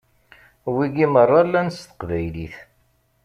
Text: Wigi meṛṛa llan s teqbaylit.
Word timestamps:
Wigi 0.73 1.07
meṛṛa 1.13 1.41
llan 1.47 1.69
s 1.71 1.79
teqbaylit. 1.81 2.55